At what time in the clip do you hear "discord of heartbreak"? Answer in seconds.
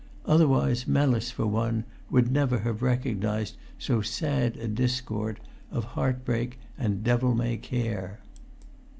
4.67-6.57